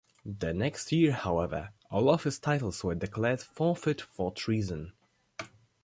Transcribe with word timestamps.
The 0.25 0.51
next 0.51 0.91
year, 0.91 1.11
however, 1.11 1.73
all 1.91 2.09
of 2.09 2.23
his 2.23 2.39
titles 2.39 2.83
were 2.83 2.95
declared 2.95 3.39
forfeit 3.39 4.01
for 4.01 4.31
treason. 4.31 4.93